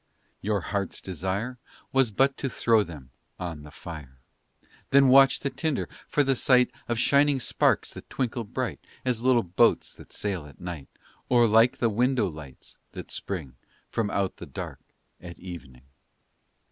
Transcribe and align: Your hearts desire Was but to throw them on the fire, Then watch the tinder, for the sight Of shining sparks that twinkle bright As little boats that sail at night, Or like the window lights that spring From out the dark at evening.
Your 0.41 0.61
hearts 0.61 0.99
desire 0.99 1.59
Was 1.93 2.09
but 2.09 2.35
to 2.37 2.49
throw 2.49 2.81
them 2.81 3.11
on 3.39 3.61
the 3.61 3.69
fire, 3.69 4.17
Then 4.89 5.09
watch 5.09 5.41
the 5.41 5.51
tinder, 5.51 5.87
for 6.07 6.23
the 6.23 6.35
sight 6.35 6.71
Of 6.89 6.97
shining 6.97 7.39
sparks 7.39 7.93
that 7.93 8.09
twinkle 8.09 8.43
bright 8.43 8.79
As 9.05 9.21
little 9.21 9.43
boats 9.43 9.93
that 9.93 10.11
sail 10.11 10.47
at 10.47 10.59
night, 10.59 10.87
Or 11.29 11.45
like 11.47 11.77
the 11.77 11.87
window 11.89 12.25
lights 12.27 12.79
that 12.93 13.11
spring 13.11 13.57
From 13.91 14.09
out 14.09 14.37
the 14.37 14.47
dark 14.47 14.79
at 15.21 15.37
evening. 15.37 15.83